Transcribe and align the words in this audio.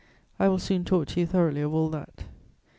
I 0.39 0.47
will 0.47 0.57
soon 0.57 0.83
talk 0.83 1.09
to 1.09 1.19
you 1.19 1.27
thoroughly 1.27 1.61
of 1.61 1.75
all 1.75 1.89
that. 1.89 2.23